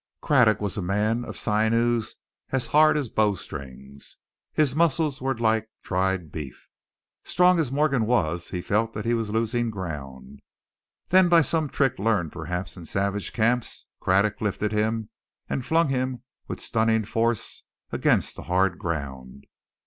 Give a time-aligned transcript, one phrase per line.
[0.19, 2.15] Craddock was a man of sinews
[2.49, 4.17] as hard as bow strings;
[4.51, 6.67] his muscles were like dried beef.
[7.23, 10.39] Strong as Morgan was, he felt that he was losing ground.
[11.09, 15.09] Then, by some trick learned perhaps in savage camps, Craddock lifted him,
[15.47, 17.61] and flung him with stunning force
[17.91, 19.45] against the hard ground.